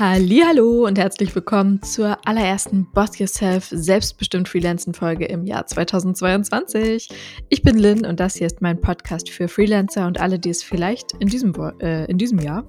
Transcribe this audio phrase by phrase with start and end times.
[0.00, 7.10] Hallo und herzlich willkommen zur allerersten Boss Yourself selbstbestimmt Freelancen Folge im Jahr 2022.
[7.50, 10.62] Ich bin Lynn und das hier ist mein Podcast für Freelancer und alle, die es
[10.62, 11.52] vielleicht in diesem,
[11.82, 12.66] äh, in diesem Jahr.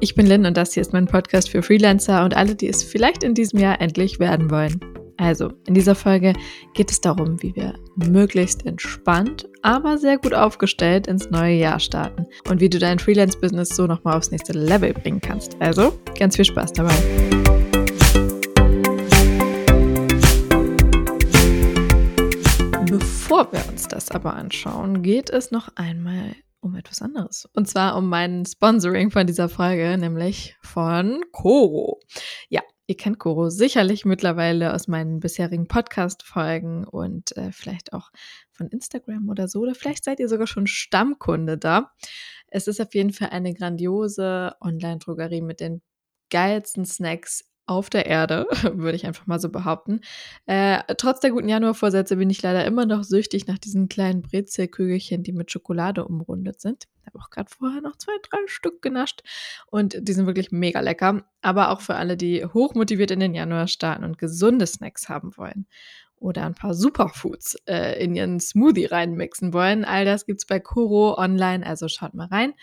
[0.00, 2.82] Ich bin Lynn und das hier ist mein Podcast für Freelancer und alle, die es
[2.82, 4.80] vielleicht in diesem Jahr endlich werden wollen.
[5.16, 6.32] Also, in dieser Folge
[6.74, 12.26] geht es darum, wie wir möglichst entspannt, aber sehr gut aufgestellt ins neue Jahr starten
[12.48, 15.56] und wie du dein Freelance-Business so nochmal aufs nächste Level bringen kannst.
[15.60, 16.94] Also, ganz viel Spaß dabei.
[22.86, 27.48] Bevor wir uns das aber anschauen, geht es noch einmal um etwas anderes.
[27.54, 32.00] Und zwar um mein Sponsoring von dieser Folge, nämlich von Coro.
[32.48, 38.10] Ja, Ihr kennt Goro sicherlich mittlerweile aus meinen bisherigen Podcast-Folgen und äh, vielleicht auch
[38.52, 39.60] von Instagram oder so.
[39.60, 41.92] Oder vielleicht seid ihr sogar schon Stammkunde da.
[42.48, 45.80] Es ist auf jeden Fall eine grandiose Online-Drogerie mit den
[46.30, 50.00] geilsten Snacks auf der Erde, würde ich einfach mal so behaupten.
[50.46, 55.22] Äh, trotz der guten Januarvorsätze bin ich leider immer noch süchtig nach diesen kleinen Brezelkügelchen,
[55.22, 56.84] die mit Schokolade umrundet sind.
[57.00, 59.22] Ich habe auch gerade vorher noch zwei, drei Stück genascht
[59.66, 61.24] und die sind wirklich mega lecker.
[61.42, 65.66] Aber auch für alle, die hochmotiviert in den Januar starten und gesunde Snacks haben wollen
[66.24, 69.84] oder ein paar Superfoods äh, in ihren Smoothie reinmixen wollen.
[69.84, 72.54] All das gibt es bei Kuro online, also schaut mal rein.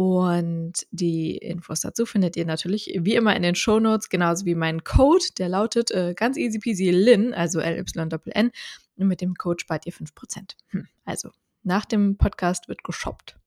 [0.00, 4.54] Und die Infos dazu findet ihr natürlich wie immer in den Show Notes, genauso wie
[4.54, 8.52] mein Code, der lautet äh, ganz easy peasy Lin, also L-Y-N.
[8.96, 10.54] Und mit dem Code spart ihr 5%.
[10.68, 11.30] Hm, also
[11.64, 13.40] nach dem Podcast wird geshoppt.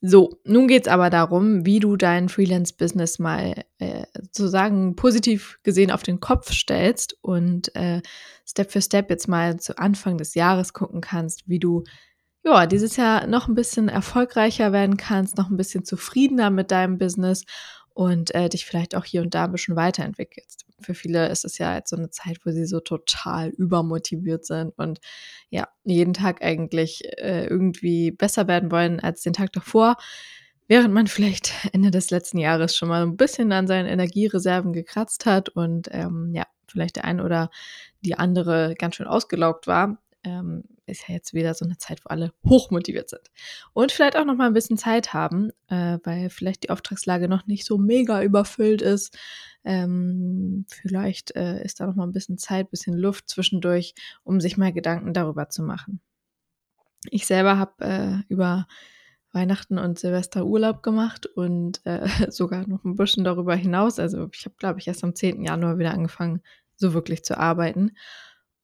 [0.00, 5.92] So, nun geht es aber darum, wie du dein Freelance-Business mal äh, sozusagen positiv gesehen
[5.92, 8.02] auf den Kopf stellst und äh,
[8.44, 11.84] Step für Step jetzt mal zu Anfang des Jahres gucken kannst, wie du
[12.44, 16.98] ja, dieses Jahr noch ein bisschen erfolgreicher werden kannst, noch ein bisschen zufriedener mit deinem
[16.98, 17.44] Business
[17.94, 20.66] und äh, dich vielleicht auch hier und da ein bisschen weiterentwickelst.
[20.80, 24.76] Für viele ist es ja jetzt so eine Zeit, wo sie so total übermotiviert sind
[24.76, 25.00] und
[25.48, 29.96] ja, jeden Tag eigentlich äh, irgendwie besser werden wollen als den Tag davor,
[30.68, 35.24] während man vielleicht Ende des letzten Jahres schon mal ein bisschen an seinen Energiereserven gekratzt
[35.24, 37.50] hat und ähm, ja, vielleicht der ein oder
[38.02, 42.08] die andere ganz schön ausgelaugt war ähm, ist ja jetzt wieder so eine Zeit, wo
[42.08, 43.30] alle hochmotiviert sind.
[43.72, 47.46] Und vielleicht auch noch mal ein bisschen Zeit haben, äh, weil vielleicht die Auftragslage noch
[47.46, 49.16] nicht so mega überfüllt ist.
[49.64, 54.56] Ähm, vielleicht äh, ist da noch mal ein bisschen Zeit, bisschen Luft zwischendurch, um sich
[54.56, 56.00] mal Gedanken darüber zu machen.
[57.10, 58.66] Ich selber habe äh, über
[59.32, 63.98] Weihnachten und Silvester Urlaub gemacht und äh, sogar noch ein bisschen darüber hinaus.
[63.98, 65.42] Also ich habe, glaube ich, erst am 10.
[65.42, 66.40] Januar wieder angefangen,
[66.76, 67.92] so wirklich zu arbeiten.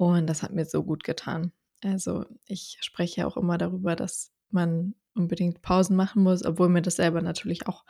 [0.01, 1.53] Und das hat mir so gut getan.
[1.85, 6.83] Also ich spreche ja auch immer darüber, dass man unbedingt Pausen machen muss, obwohl mir
[6.83, 7.85] das selber natürlich auch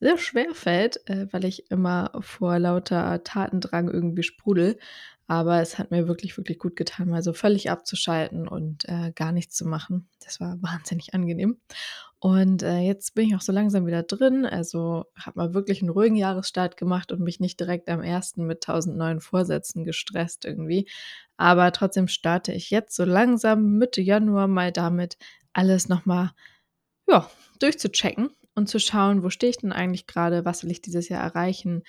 [0.00, 4.78] sehr schwer fällt, äh, weil ich immer vor lauter Tatendrang irgendwie sprudel.
[5.26, 9.30] Aber es hat mir wirklich, wirklich gut getan, mal so völlig abzuschalten und äh, gar
[9.30, 10.08] nichts zu machen.
[10.24, 11.60] Das war wahnsinnig angenehm.
[12.18, 14.44] Und äh, jetzt bin ich auch so langsam wieder drin.
[14.44, 18.62] Also habe mal wirklich einen ruhigen Jahresstart gemacht und mich nicht direkt am ersten mit
[18.62, 20.88] tausend neuen Vorsätzen gestresst irgendwie.
[21.36, 25.16] Aber trotzdem starte ich jetzt so langsam Mitte Januar mal damit,
[25.52, 26.32] alles nochmal
[27.10, 31.08] ja, durchzuchecken und zu schauen, wo stehe ich denn eigentlich gerade, was will ich dieses
[31.08, 31.82] Jahr erreichen,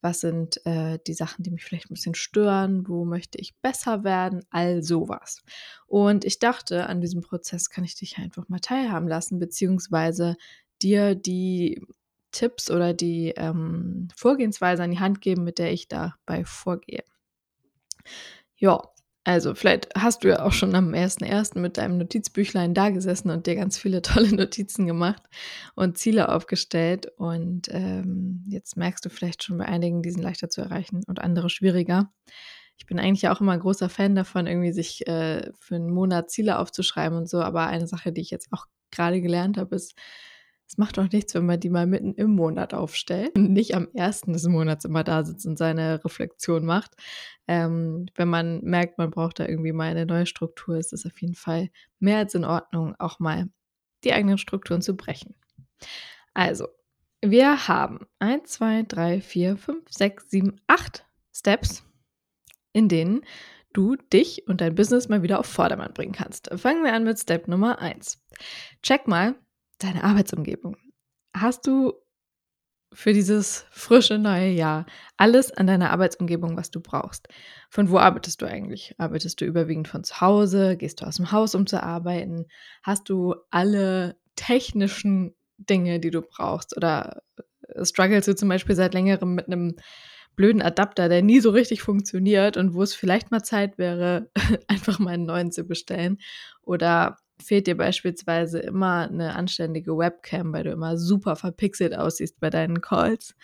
[0.00, 4.04] was sind äh, die Sachen, die mich vielleicht ein bisschen stören, wo möchte ich besser
[4.04, 5.42] werden, all sowas.
[5.86, 10.36] Und ich dachte, an diesem Prozess kann ich dich einfach mal teilhaben lassen, beziehungsweise
[10.80, 11.82] dir die
[12.30, 17.02] Tipps oder die ähm, Vorgehensweise an die Hand geben, mit der ich dabei vorgehe.
[18.56, 18.82] Ja,
[19.28, 21.58] also vielleicht hast du ja auch schon am 1.1.
[21.58, 25.22] mit deinem Notizbüchlein da gesessen und dir ganz viele tolle Notizen gemacht
[25.74, 27.12] und Ziele aufgestellt.
[27.18, 31.20] Und ähm, jetzt merkst du vielleicht schon bei einigen, die sind leichter zu erreichen und
[31.20, 32.10] andere schwieriger.
[32.78, 36.30] Ich bin eigentlich auch immer ein großer Fan davon, irgendwie sich äh, für einen Monat
[36.30, 37.42] Ziele aufzuschreiben und so.
[37.42, 39.94] Aber eine Sache, die ich jetzt auch gerade gelernt habe, ist,
[40.68, 43.88] es macht doch nichts, wenn man die mal mitten im Monat aufstellt und nicht am
[43.94, 46.94] ersten des Monats immer da sitzt und seine Reflexion macht.
[47.46, 51.20] Ähm, wenn man merkt, man braucht da irgendwie mal eine neue Struktur, ist es auf
[51.22, 51.70] jeden Fall
[52.00, 53.48] mehr als in Ordnung, auch mal
[54.04, 55.34] die eigenen Strukturen zu brechen.
[56.34, 56.68] Also,
[57.22, 61.82] wir haben 1, 2, 3, 4, 5, 6, 7, 8 Steps,
[62.74, 63.22] in denen
[63.72, 66.50] du dich und dein Business mal wieder auf Vordermann bringen kannst.
[66.56, 68.22] Fangen wir an mit Step Nummer 1.
[68.82, 69.34] Check mal,
[69.78, 70.76] deine Arbeitsumgebung.
[71.34, 71.94] Hast du
[72.92, 74.86] für dieses frische neue Jahr
[75.16, 77.28] alles an deiner Arbeitsumgebung, was du brauchst?
[77.70, 78.94] Von wo arbeitest du eigentlich?
[78.98, 80.76] Arbeitest du überwiegend von zu Hause?
[80.76, 82.46] Gehst du aus dem Haus, um zu arbeiten?
[82.82, 86.76] Hast du alle technischen Dinge, die du brauchst?
[86.76, 87.22] Oder
[87.82, 89.76] struggles du zum Beispiel seit längerem mit einem
[90.34, 94.30] blöden Adapter, der nie so richtig funktioniert und wo es vielleicht mal Zeit wäre,
[94.68, 96.18] einfach mal einen neuen zu bestellen.
[96.62, 102.50] Oder fehlt dir beispielsweise immer eine anständige Webcam, weil du immer super verpixelt aussiehst bei
[102.50, 103.34] deinen Calls.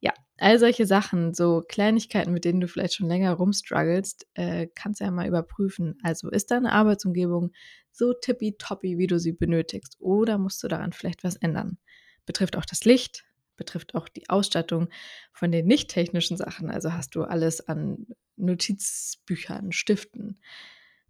[0.00, 5.00] Ja, all solche Sachen, so Kleinigkeiten, mit denen du vielleicht schon länger rumstruggelst, äh, kannst
[5.00, 5.98] du ja mal überprüfen.
[6.02, 7.52] Also ist deine Arbeitsumgebung
[7.92, 9.96] so tippitoppi, wie du sie benötigst?
[10.00, 11.78] Oder musst du daran vielleicht was ändern?
[12.26, 13.24] Betrifft auch das Licht,
[13.56, 14.88] betrifft auch die Ausstattung
[15.32, 16.70] von den nicht technischen Sachen.
[16.70, 18.06] Also hast du alles an
[18.36, 20.40] Notizbüchern, Stiften.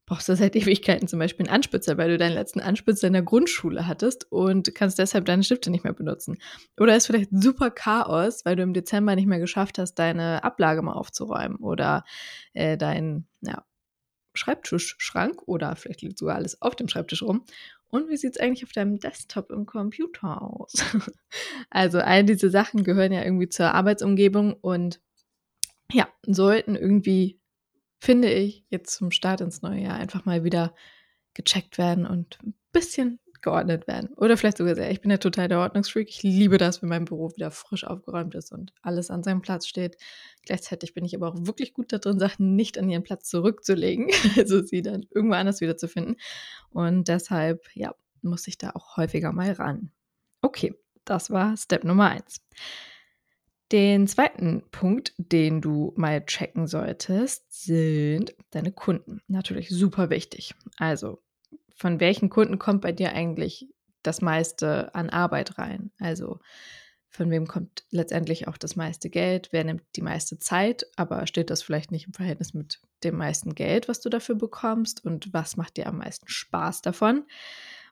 [0.07, 3.23] Brauchst du seit Ewigkeiten zum Beispiel einen Anspitzer, weil du deinen letzten Anspitzer in der
[3.23, 6.39] Grundschule hattest und kannst deshalb deine Stifte nicht mehr benutzen.
[6.79, 10.83] Oder ist vielleicht super Chaos, weil du im Dezember nicht mehr geschafft hast, deine Ablage
[10.83, 12.05] mal aufzuräumen oder
[12.55, 13.65] äh, dein ja,
[14.35, 17.45] Schreibtischschrank oder vielleicht liegt sogar alles auf dem Schreibtisch rum
[17.89, 20.75] und wie sieht es eigentlich auf deinem Desktop im Computer aus?
[21.71, 25.01] also all diese Sachen gehören ja irgendwie zur Arbeitsumgebung und
[25.93, 27.41] ja, sollten irgendwie,
[28.07, 30.77] finde ich, jetzt zum Start ins neue Jahr einfach mal wieder
[31.35, 34.11] gecheckt werden und ein bisschen geordnet werden.
[34.15, 34.93] Oder vielleicht sogar sehr.
[34.93, 36.09] Ich bin ja total der Ordnungsfreak.
[36.09, 39.67] Ich liebe das, wenn mein Büro wieder frisch aufgeräumt ist und alles an seinem Platz
[39.67, 39.97] steht.
[40.45, 44.63] Gleichzeitig bin ich aber auch wirklich gut darin, Sachen nicht an ihren Platz zurückzulegen, also
[44.63, 46.15] sie dann irgendwo anders wieder zu finden.
[46.71, 47.93] Und deshalb, ja,
[48.23, 49.91] muss ich da auch häufiger mal ran.
[50.43, 50.73] Okay,
[51.05, 52.41] das war Step Nummer eins.
[53.73, 59.21] Den zweiten Punkt, den du mal checken solltest, sind deine Kunden.
[59.27, 60.55] Natürlich super wichtig.
[60.79, 61.21] Also
[61.75, 63.69] von welchen Kunden kommt bei dir eigentlich
[64.03, 65.91] das meiste an Arbeit rein?
[65.99, 66.39] Also
[67.09, 69.49] von wem kommt letztendlich auch das meiste Geld?
[69.51, 70.87] Wer nimmt die meiste Zeit?
[70.97, 75.05] Aber steht das vielleicht nicht im Verhältnis mit dem meisten Geld, was du dafür bekommst?
[75.05, 77.25] Und was macht dir am meisten Spaß davon?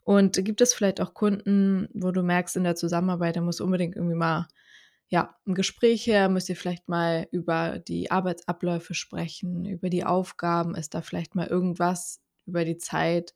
[0.05, 3.97] Und gibt es vielleicht auch Kunden, wo du merkst in der Zusammenarbeit, da muss unbedingt
[3.97, 4.47] irgendwie mal
[5.15, 10.75] ja, ein Gespräch her, müsst ihr vielleicht mal über die Arbeitsabläufe sprechen, über die Aufgaben,
[10.75, 13.33] ist da vielleicht mal irgendwas über die Zeit,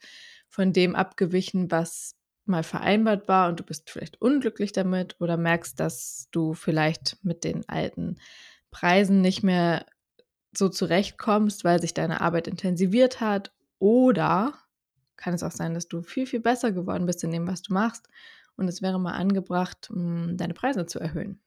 [0.49, 2.17] von dem abgewichen, was
[2.47, 7.45] mal vereinbart war und du bist vielleicht unglücklich damit oder merkst, dass du vielleicht mit
[7.45, 8.17] den alten
[8.73, 9.87] Preisen nicht mehr
[10.51, 14.53] so zurechtkommst, weil sich deine Arbeit intensiviert hat oder
[15.17, 17.73] kann es auch sein, dass du viel, viel besser geworden bist in dem, was du
[17.73, 18.09] machst
[18.57, 21.41] und es wäre mal angebracht, hm, deine Preise zu erhöhen.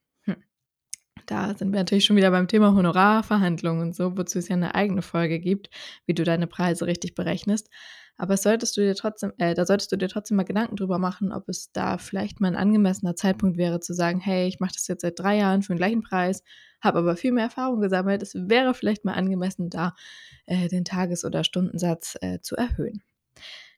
[1.26, 4.76] Da sind wir natürlich schon wieder beim Thema Honorarverhandlungen und so, wozu es ja eine
[4.76, 5.70] eigene Folge gibt,
[6.06, 7.70] wie du deine Preise richtig berechnest.
[8.18, 11.32] Aber solltest du dir trotzdem, äh, da solltest du dir trotzdem mal Gedanken drüber machen,
[11.32, 14.88] ob es da vielleicht mal ein angemessener Zeitpunkt wäre, zu sagen, hey, ich mache das
[14.88, 16.44] jetzt seit drei Jahren für den gleichen Preis,
[16.82, 18.22] habe aber viel mehr Erfahrung gesammelt.
[18.22, 19.96] Es wäre vielleicht mal angemessen, da
[20.46, 23.02] äh, den Tages- oder Stundensatz äh, zu erhöhen.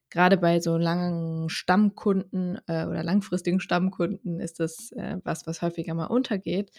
[0.09, 5.95] Gerade bei so langen Stammkunden äh, oder langfristigen Stammkunden ist das äh, was, was häufiger
[5.95, 6.71] mal untergeht.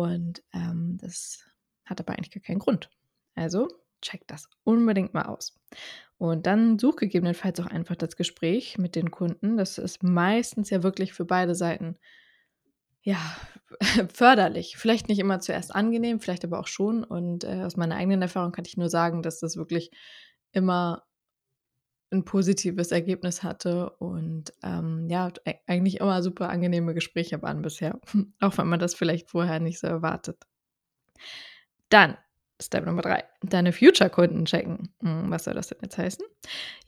[0.00, 1.44] Und ähm, das
[1.84, 2.88] hat aber eigentlich gar keinen Grund.
[3.34, 3.68] Also
[4.00, 5.60] check das unbedingt mal aus.
[6.16, 9.58] Und dann such gegebenenfalls auch einfach das Gespräch mit den Kunden.
[9.58, 11.98] Das ist meistens ja wirklich für beide Seiten
[13.02, 13.18] ja
[14.14, 14.76] förderlich.
[14.78, 17.04] Vielleicht nicht immer zuerst angenehm, vielleicht aber auch schon.
[17.04, 19.90] Und äh, aus meiner eigenen Erfahrung kann ich nur sagen, dass das wirklich
[20.52, 21.02] immer
[22.12, 28.00] ein positives Ergebnis hatte und ähm, ja, e-, eigentlich immer super angenehme Gespräche waren bisher,
[28.40, 30.46] auch wenn man das vielleicht vorher nicht so erwartet.
[31.88, 32.16] Dann
[32.62, 34.94] Step Nummer drei, deine Future-Kunden checken.
[35.02, 36.24] Hm, was soll das denn jetzt heißen?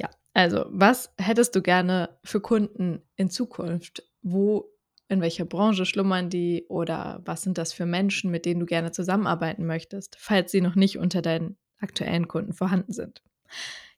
[0.01, 4.05] Ja, also, was hättest du gerne für Kunden in Zukunft?
[4.23, 4.71] Wo,
[5.09, 8.93] in welcher Branche schlummern die oder was sind das für Menschen, mit denen du gerne
[8.93, 13.23] zusammenarbeiten möchtest, falls sie noch nicht unter deinen aktuellen Kunden vorhanden sind?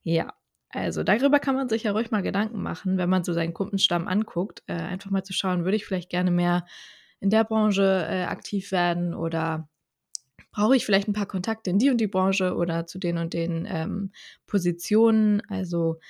[0.03, 0.35] Ja,
[0.69, 4.09] also darüber kann man sich ja ruhig mal Gedanken machen, wenn man so seinen Kundenstamm
[4.09, 6.67] anguckt, äh, einfach mal zu schauen, würde ich vielleicht gerne mehr
[7.21, 9.69] in der Branche äh, aktiv werden oder
[10.51, 13.35] brauche ich vielleicht ein paar Kontakte in die und die Branche oder zu den und
[13.35, 14.13] den ähm,
[14.47, 15.43] Positionen.
[15.49, 16.01] Also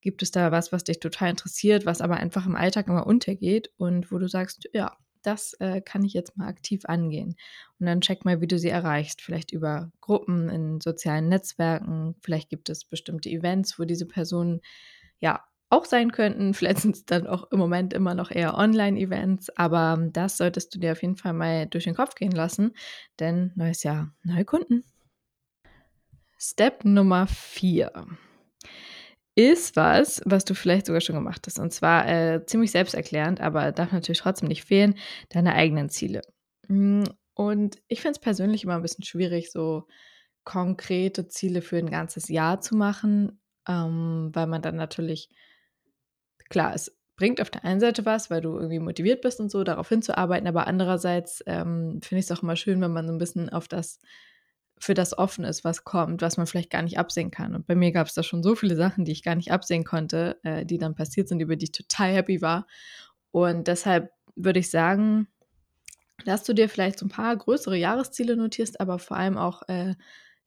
[0.00, 3.70] gibt es da was, was dich total interessiert, was aber einfach im Alltag immer untergeht
[3.78, 7.36] und wo du sagst, ja, das äh, kann ich jetzt mal aktiv angehen.
[7.78, 9.22] Und dann check mal, wie du sie erreichst.
[9.22, 12.14] Vielleicht über Gruppen in sozialen Netzwerken.
[12.20, 14.60] Vielleicht gibt es bestimmte Events, wo diese Personen
[15.20, 16.54] ja auch sein könnten.
[16.54, 20.78] Vielleicht sind es dann auch im Moment immer noch eher Online-Events, aber das solltest du
[20.78, 22.72] dir auf jeden Fall mal durch den Kopf gehen lassen,
[23.18, 24.84] denn neues Jahr, neue Kunden.
[26.38, 27.90] Step Nummer 4
[29.36, 31.58] ist was, was du vielleicht sogar schon gemacht hast.
[31.58, 34.94] Und zwar äh, ziemlich selbsterklärend, aber darf natürlich trotzdem nicht fehlen,
[35.30, 36.22] deine eigenen Ziele.
[36.68, 39.86] Hm, und ich finde es persönlich immer ein bisschen schwierig, so
[40.44, 45.30] konkrete Ziele für ein ganzes Jahr zu machen, ähm, weil man dann natürlich
[46.48, 49.64] klar, es bringt auf der einen Seite was, weil du irgendwie motiviert bist und so,
[49.64, 53.18] darauf hinzuarbeiten, aber andererseits ähm, finde ich es auch immer schön, wenn man so ein
[53.18, 54.00] bisschen auf das,
[54.84, 57.54] für das offen ist, was kommt, was man vielleicht gar nicht absehen kann.
[57.54, 59.82] Und bei mir gab es da schon so viele Sachen, die ich gar nicht absehen
[59.82, 62.66] konnte, äh, die dann passiert sind, über die ich total happy war.
[63.30, 65.26] Und deshalb würde ich sagen,
[66.26, 69.94] dass du dir vielleicht so ein paar größere Jahresziele notierst, aber vor allem auch äh,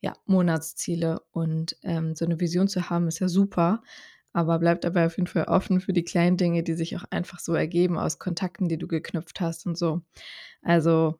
[0.01, 3.81] ja, Monatsziele und ähm, so eine Vision zu haben, ist ja super.
[4.33, 7.39] Aber bleib dabei auf jeden Fall offen für die kleinen Dinge, die sich auch einfach
[7.39, 10.03] so ergeben aus Kontakten, die du geknüpft hast und so.
[10.61, 11.19] Also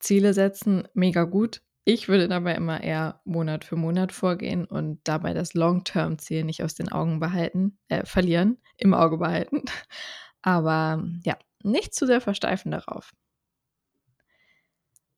[0.00, 1.62] Ziele setzen, mega gut.
[1.88, 6.74] Ich würde dabei immer eher Monat für Monat vorgehen und dabei das Long-Term-Ziel nicht aus
[6.74, 9.62] den Augen behalten, äh, verlieren, im Auge behalten.
[10.42, 13.12] Aber ja, nicht zu sehr versteifen darauf.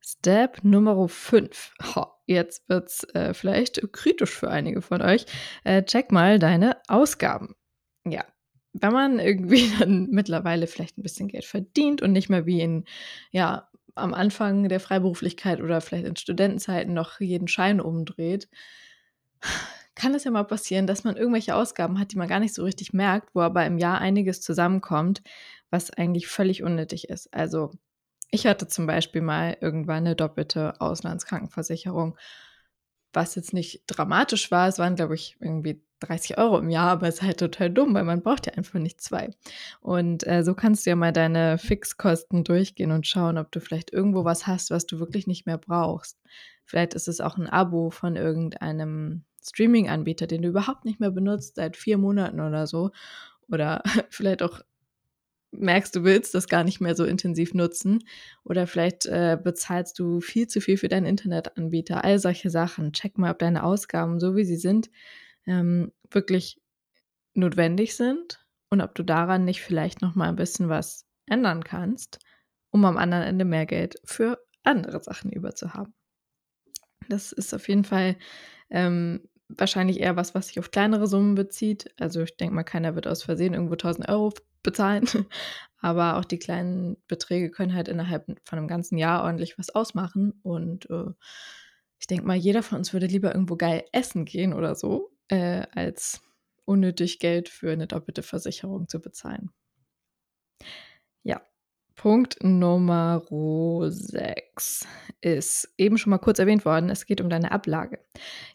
[0.04, 1.72] Step Nummer 5.
[2.26, 5.24] Jetzt wird es äh, vielleicht kritisch für einige von euch.
[5.64, 7.54] Äh, check mal deine Ausgaben.
[8.04, 8.26] Ja,
[8.74, 12.84] wenn man irgendwie dann mittlerweile vielleicht ein bisschen Geld verdient und nicht mehr wie in,
[13.30, 13.67] ja,
[13.98, 18.48] am Anfang der Freiberuflichkeit oder vielleicht in Studentenzeiten noch jeden Schein umdreht,
[19.94, 22.62] kann es ja mal passieren, dass man irgendwelche Ausgaben hat, die man gar nicht so
[22.64, 25.22] richtig merkt, wo aber im Jahr einiges zusammenkommt,
[25.70, 27.32] was eigentlich völlig unnötig ist.
[27.34, 27.72] Also
[28.30, 32.16] ich hatte zum Beispiel mal irgendwann eine doppelte Auslandskrankenversicherung,
[33.12, 34.68] was jetzt nicht dramatisch war.
[34.68, 38.04] Es waren, glaube ich, irgendwie 30 Euro im Jahr, aber ist halt total dumm, weil
[38.04, 39.30] man braucht ja einfach nicht zwei.
[39.80, 43.92] Und äh, so kannst du ja mal deine Fixkosten durchgehen und schauen, ob du vielleicht
[43.92, 46.18] irgendwo was hast, was du wirklich nicht mehr brauchst.
[46.64, 51.56] Vielleicht ist es auch ein Abo von irgendeinem Streaming-Anbieter, den du überhaupt nicht mehr benutzt,
[51.56, 52.90] seit vier Monaten oder so.
[53.50, 54.60] Oder vielleicht auch
[55.50, 58.04] merkst, du willst das gar nicht mehr so intensiv nutzen
[58.44, 62.92] oder vielleicht äh, bezahlst du viel zu viel für deinen Internetanbieter, all solche Sachen.
[62.92, 64.90] Check mal, ob deine Ausgaben, so wie sie sind,
[65.48, 66.60] ähm, wirklich
[67.34, 72.18] notwendig sind und ob du daran nicht vielleicht noch mal ein bisschen was ändern kannst,
[72.70, 75.94] um am anderen Ende mehr Geld für andere Sachen überzuhaben.
[77.08, 78.16] Das ist auf jeden Fall
[78.70, 81.90] ähm, wahrscheinlich eher was, was sich auf kleinere Summen bezieht.
[81.98, 85.04] Also ich denke mal, keiner wird aus Versehen irgendwo 1000 Euro bezahlen.
[85.80, 90.32] Aber auch die kleinen Beträge können halt innerhalb von einem ganzen Jahr ordentlich was ausmachen.
[90.42, 91.12] Und äh,
[92.00, 95.66] ich denke mal, jeder von uns würde lieber irgendwo geil essen gehen oder so, äh,
[95.74, 96.20] als
[96.64, 99.50] unnötig Geld für eine doppelte Versicherung zu bezahlen.
[101.22, 101.40] Ja,
[101.94, 104.86] Punkt Nummer 6
[105.20, 106.90] ist eben schon mal kurz erwähnt worden.
[106.90, 107.98] Es geht um deine Ablage.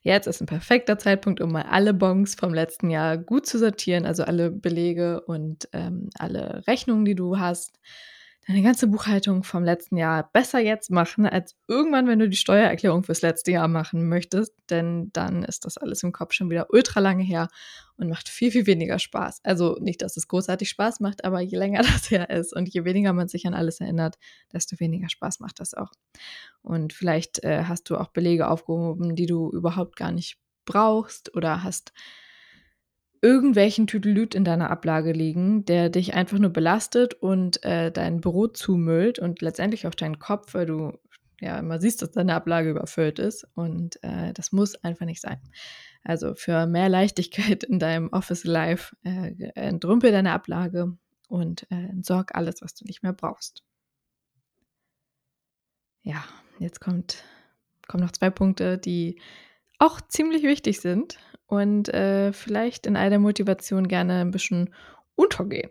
[0.02, 4.06] Jetzt ist ein perfekter Zeitpunkt, um mal alle Bons vom letzten Jahr gut zu sortieren,
[4.06, 7.80] also alle Belege und ähm, alle Rechnungen, die du hast
[8.48, 13.04] deine ganze Buchhaltung vom letzten Jahr besser jetzt machen, als irgendwann, wenn du die Steuererklärung
[13.04, 17.00] fürs letzte Jahr machen möchtest, denn dann ist das alles im Kopf schon wieder ultra
[17.00, 17.48] lange her
[17.98, 19.40] und macht viel, viel weniger Spaß.
[19.44, 22.84] Also nicht, dass es großartig Spaß macht, aber je länger das her ist und je
[22.84, 24.18] weniger man sich an alles erinnert,
[24.52, 25.92] desto weniger Spaß macht das auch.
[26.62, 31.64] Und vielleicht äh, hast du auch Belege aufgehoben, die du überhaupt gar nicht brauchst oder
[31.64, 31.94] hast
[33.24, 38.48] irgendwelchen Tüdelüt in deiner Ablage liegen, der dich einfach nur belastet und äh, dein Büro
[38.48, 41.00] zumüllt und letztendlich auch deinen Kopf, weil du
[41.40, 43.48] ja immer siehst, dass deine Ablage überfüllt ist.
[43.56, 45.40] Und äh, das muss einfach nicht sein.
[46.04, 50.98] Also für mehr Leichtigkeit in deinem Office-Life äh, entrümpel deine Ablage
[51.30, 53.64] und äh, entsorg alles, was du nicht mehr brauchst.
[56.02, 56.26] Ja,
[56.60, 57.24] jetzt kommt,
[57.88, 59.22] kommen noch zwei Punkte, die
[59.80, 64.74] auch ziemlich wichtig sind und äh, vielleicht in all der Motivation gerne ein bisschen
[65.16, 65.70] untergehen.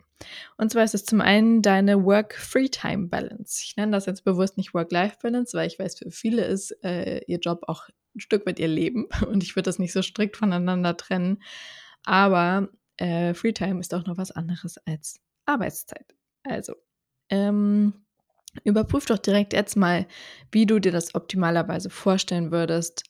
[0.56, 3.60] Und zwar ist es zum einen deine Work-Free-Time-Balance.
[3.64, 7.38] Ich nenne das jetzt bewusst nicht Work-Life-Balance, weil ich weiß, für viele ist äh, ihr
[7.38, 10.96] Job auch ein Stück weit ihr Leben und ich würde das nicht so strikt voneinander
[10.96, 11.42] trennen.
[12.04, 16.14] Aber äh, Free-Time ist auch noch was anderes als Arbeitszeit.
[16.44, 16.74] Also,
[17.30, 18.04] ähm,
[18.64, 20.06] überprüf doch direkt jetzt mal,
[20.50, 23.04] wie du dir das optimalerweise vorstellen würdest,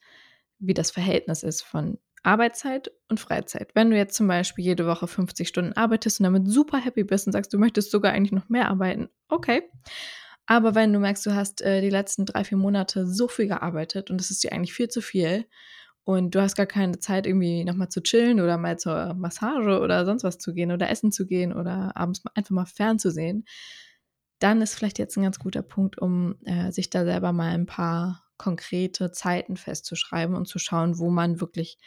[0.63, 3.71] wie das Verhältnis ist von Arbeitszeit und Freizeit.
[3.75, 7.27] Wenn du jetzt zum Beispiel jede Woche 50 Stunden arbeitest und damit super happy bist
[7.27, 9.63] und sagst, du möchtest sogar eigentlich noch mehr arbeiten, okay.
[10.47, 14.11] Aber wenn du merkst, du hast äh, die letzten drei, vier Monate so viel gearbeitet
[14.11, 15.47] und es ist dir eigentlich viel zu viel
[16.05, 20.05] und du hast gar keine Zeit, irgendwie nochmal zu chillen oder mal zur Massage oder
[20.05, 23.45] sonst was zu gehen oder essen zu gehen oder abends einfach mal fernzusehen,
[24.41, 27.67] dann ist vielleicht jetzt ein ganz guter Punkt, um äh, sich da selber mal ein
[27.67, 31.79] paar konkrete Zeiten festzuschreiben und zu schauen, wo man wirklich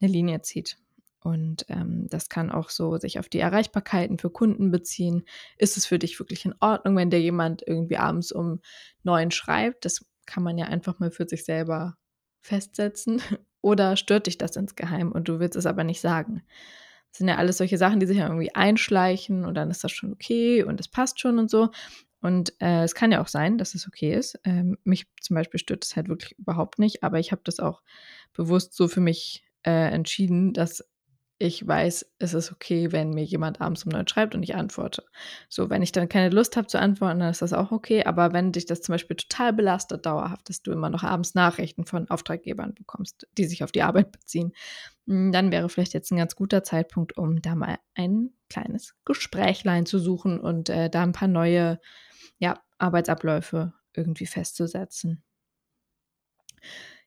[0.00, 0.78] eine Linie zieht.
[1.20, 5.24] Und ähm, das kann auch so sich auf die Erreichbarkeiten für Kunden beziehen.
[5.56, 8.60] Ist es für dich wirklich in Ordnung, wenn dir jemand irgendwie abends um
[9.04, 9.86] neun schreibt?
[9.86, 11.96] Das kann man ja einfach mal für sich selber
[12.42, 13.22] festsetzen.
[13.62, 16.42] Oder stört dich das insgeheim und du willst es aber nicht sagen?
[17.10, 19.92] Das sind ja alles solche Sachen, die sich ja irgendwie einschleichen und dann ist das
[19.92, 21.70] schon okay und es passt schon und so.
[22.24, 24.40] Und äh, es kann ja auch sein, dass es okay ist.
[24.44, 27.82] Ähm, mich zum Beispiel stört es halt wirklich überhaupt nicht, aber ich habe das auch
[28.32, 30.82] bewusst so für mich äh, entschieden, dass
[31.38, 35.04] ich weiß, es ist okay, wenn mir jemand abends um neun schreibt und ich antworte.
[35.50, 38.04] So, wenn ich dann keine Lust habe zu antworten, dann ist das auch okay.
[38.04, 41.84] Aber wenn dich das zum Beispiel total belastet, dauerhaft, dass du immer noch abends Nachrichten
[41.84, 44.52] von Auftraggebern bekommst, die sich auf die Arbeit beziehen,
[45.06, 49.84] hm, dann wäre vielleicht jetzt ein ganz guter Zeitpunkt, um da mal ein kleines Gesprächlein
[49.84, 51.80] zu suchen und äh, da ein paar neue
[52.38, 55.22] ja, Arbeitsabläufe irgendwie festzusetzen.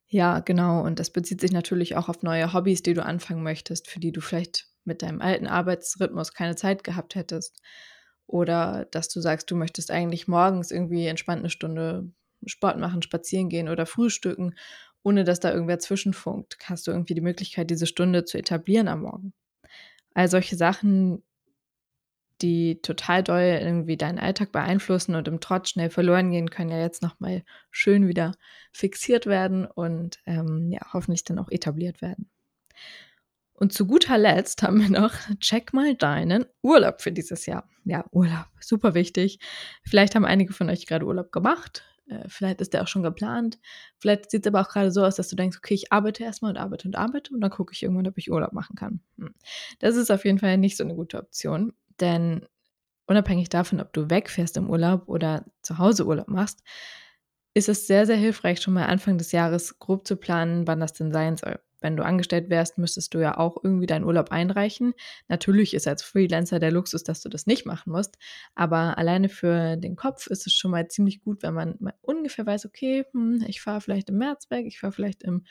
[0.10, 0.84] Ja, genau.
[0.84, 4.12] Und das bezieht sich natürlich auch auf neue Hobbys, die du anfangen möchtest, für die
[4.12, 7.62] du vielleicht mit deinem alten Arbeitsrhythmus keine Zeit gehabt hättest.
[8.26, 12.12] Oder dass du sagst, du möchtest eigentlich morgens irgendwie entspannt eine Stunde
[12.46, 14.56] Sport machen, spazieren gehen oder frühstücken,
[15.04, 16.58] ohne dass da irgendwer zwischenfunkt.
[16.64, 19.34] Hast du irgendwie die Möglichkeit, diese Stunde zu etablieren am Morgen.
[20.14, 21.24] All solche Sachen,
[22.42, 26.80] die total doll irgendwie deinen Alltag beeinflussen und im Trotz schnell verloren gehen, können ja
[26.80, 28.34] jetzt nochmal schön wieder
[28.72, 32.30] fixiert werden und ähm, ja, hoffentlich dann auch etabliert werden.
[33.54, 37.68] Und zu guter Letzt haben wir noch, check mal deinen Urlaub für dieses Jahr.
[37.86, 39.40] Ja, Urlaub, super wichtig.
[39.84, 41.84] Vielleicht haben einige von euch gerade Urlaub gemacht.
[42.08, 43.60] Äh, vielleicht ist der auch schon geplant.
[43.98, 46.52] Vielleicht sieht es aber auch gerade so aus, dass du denkst, okay, ich arbeite erstmal
[46.52, 49.02] und arbeite und arbeite und dann gucke ich irgendwann, ob ich Urlaub machen kann.
[49.18, 49.34] Hm.
[49.80, 51.74] Das ist auf jeden Fall nicht so eine gute Option.
[52.00, 52.46] Denn
[53.08, 56.64] unabhängig davon, ob du wegfährst im Urlaub oder zu Hause Urlaub machst,
[57.54, 60.94] ist es sehr, sehr hilfreich, schon mal Anfang des Jahres grob zu planen, wann das
[60.94, 61.60] denn sein soll.
[61.80, 64.94] Wenn du angestellt wärst, müsstest du ja auch irgendwie deinen Urlaub einreichen.
[65.28, 68.18] Natürlich ist als Freelancer der Luxus, dass du das nicht machen musst,
[68.56, 72.66] aber alleine für den Kopf ist es schon mal ziemlich gut, wenn man ungefähr weiß,
[72.66, 75.46] okay, hm, ich fahre vielleicht im März weg, ich fahre vielleicht im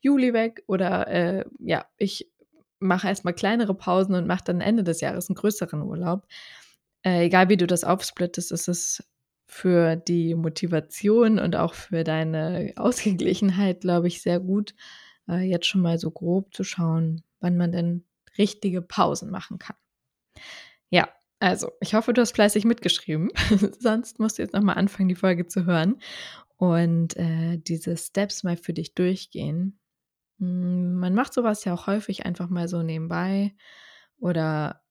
[0.00, 2.30] Juli weg oder äh, ja, ich
[2.80, 6.26] mache erstmal kleinere Pausen und mache dann Ende des Jahres einen größeren Urlaub.
[7.04, 9.04] Äh, egal wie du das aufsplittest, ist es
[9.46, 14.74] für die Motivation und auch für deine Ausgeglichenheit, glaube ich, sehr gut,
[15.28, 18.04] äh, jetzt schon mal so grob zu schauen, wann man denn
[18.36, 19.76] richtige Pausen machen kann.
[20.90, 21.08] Ja,
[21.40, 23.30] also ich hoffe, du hast fleißig mitgeschrieben.
[23.78, 26.00] Sonst musst du jetzt nochmal anfangen, die Folge zu hören
[26.56, 29.78] und äh, diese Steps mal für dich durchgehen.
[30.38, 33.54] Hm, man macht sowas ja auch häufig einfach mal so nebenbei
[34.18, 34.82] oder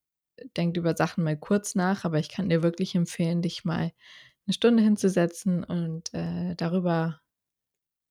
[0.57, 3.91] denkt über Sachen mal kurz nach, aber ich kann dir wirklich empfehlen, dich mal
[4.47, 7.21] eine Stunde hinzusetzen und äh, darüber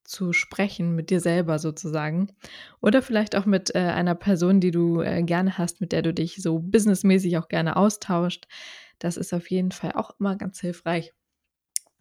[0.04, 2.36] zu sprechen mit dir selber sozusagen.
[2.80, 6.14] Oder vielleicht auch mit äh, einer Person, die du äh, gerne hast, mit der du
[6.14, 8.46] dich so businessmäßig auch gerne austauscht.
[9.00, 11.14] Das ist auf jeden Fall auch immer ganz hilfreich.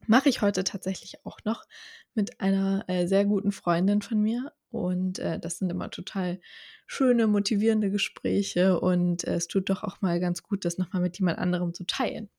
[0.08, 1.66] Mache ich heute tatsächlich auch noch
[2.14, 4.54] mit einer äh, sehr guten Freundin von mir.
[4.70, 6.40] Und äh, das sind immer total
[6.86, 8.80] schöne, motivierende Gespräche.
[8.80, 11.86] Und äh, es tut doch auch mal ganz gut, das nochmal mit jemand anderem zu
[11.86, 12.30] teilen.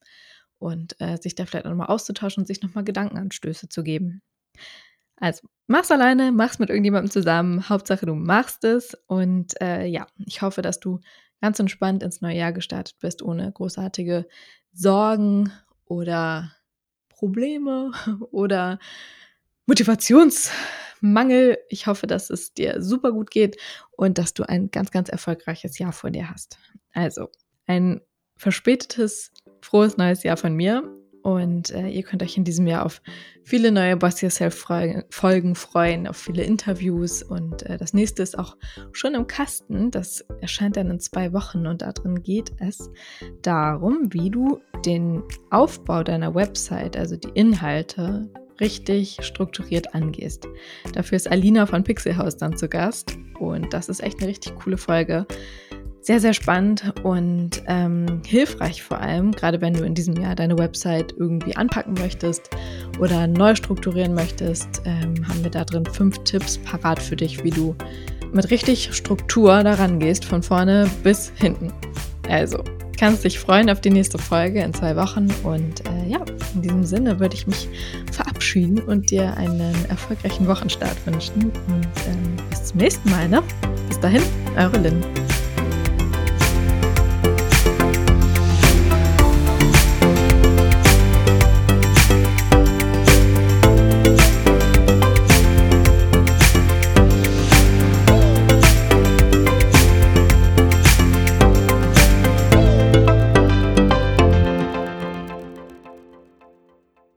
[0.59, 4.22] Und äh, sich da vielleicht nochmal auszutauschen und sich nochmal Gedankenanstöße zu geben.
[5.16, 7.68] Also, mach's alleine, mach's mit irgendjemandem zusammen.
[7.68, 8.96] Hauptsache, du machst es.
[9.07, 11.00] Und äh, ja, ich hoffe, dass du
[11.40, 14.26] ganz entspannt ins neue Jahr gestartet bist, ohne großartige
[14.72, 15.52] Sorgen
[15.85, 16.55] oder
[17.16, 17.90] Probleme
[18.31, 18.79] oder
[19.66, 21.59] Motivationsmangel.
[21.68, 23.57] Ich hoffe, dass es dir super gut geht
[23.92, 26.59] und dass du ein ganz, ganz erfolgreiches Jahr vor dir hast.
[26.92, 27.31] Also,
[27.66, 28.00] ein
[28.37, 30.85] verspätetes, frohes neues Jahr von mir.
[31.26, 33.02] Und äh, ihr könnt euch in diesem Jahr auf
[33.42, 37.24] viele neue Boss Yourself-Folgen freuen, auf viele Interviews.
[37.24, 38.56] Und äh, das nächste ist auch
[38.92, 39.90] schon im Kasten.
[39.90, 41.66] Das erscheint dann in zwei Wochen.
[41.66, 42.92] Und darin geht es
[43.42, 50.46] darum, wie du den Aufbau deiner Website, also die Inhalte, richtig strukturiert angehst.
[50.92, 53.18] Dafür ist Alina von Pixelhaus dann zu Gast.
[53.40, 55.26] Und das ist echt eine richtig coole Folge
[56.06, 60.56] sehr, sehr spannend und ähm, hilfreich vor allem, gerade wenn du in diesem Jahr deine
[60.56, 62.48] Website irgendwie anpacken möchtest
[63.00, 67.50] oder neu strukturieren möchtest, ähm, haben wir da drin fünf Tipps parat für dich, wie
[67.50, 67.74] du
[68.32, 71.72] mit richtig Struktur daran gehst, von vorne bis hinten.
[72.28, 72.62] Also,
[72.96, 76.20] kannst dich freuen auf die nächste Folge in zwei Wochen und äh, ja,
[76.54, 77.68] in diesem Sinne würde ich mich
[78.12, 83.28] verabschieden und dir einen erfolgreichen Wochenstart wünschen und ähm, bis zum nächsten Mal.
[83.28, 83.42] Ne?
[83.88, 84.22] Bis dahin,
[84.56, 85.04] eure Lynn.